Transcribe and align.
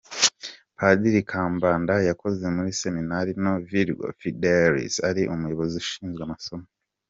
Padiri 0.77 1.21
Kambanda 1.31 1.93
yakoze 2.09 2.43
muri 2.55 2.69
Seminari 2.81 3.31
Nto 3.41 3.53
Virgo 3.67 4.05
Fidelis 4.19 4.95
ari 5.09 5.21
Umuyobozi 5.33 5.75
Ushinzwe 5.83 6.21
Amasomo. 6.23 6.65